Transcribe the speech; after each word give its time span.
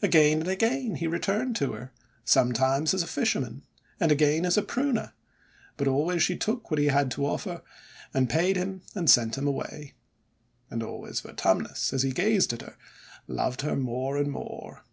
Again 0.00 0.40
and 0.40 0.48
again 0.48 0.94
he 0.94 1.06
returned 1.06 1.54
to 1.56 1.72
her, 1.72 1.92
some 2.24 2.54
times 2.54 2.94
as 2.94 3.02
a 3.02 3.06
fisherman, 3.06 3.64
and 4.00 4.10
again 4.10 4.46
as 4.46 4.56
a 4.56 4.62
pruner; 4.62 5.12
but 5.76 5.86
always 5.86 6.22
she 6.22 6.38
took 6.38 6.70
what 6.70 6.80
he 6.80 6.86
had 6.86 7.10
to 7.10 7.26
offer, 7.26 7.60
and 8.14 8.30
paid 8.30 8.56
him 8.56 8.80
and 8.94 9.10
sent 9.10 9.36
him 9.36 9.46
away. 9.46 9.92
And 10.70 10.82
always 10.82 11.20
Vertumnus, 11.20 11.92
as 11.92 12.02
he 12.02 12.12
gazed 12.12 12.54
at 12.54 12.62
her, 12.62 12.78
loved 13.26 13.60
her 13.60 13.76
more 13.76 14.16
and 14.16 14.30
more. 14.32 14.84